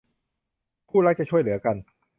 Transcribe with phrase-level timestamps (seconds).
[0.89, 1.75] คู่รักจะช่วยเหลือกัน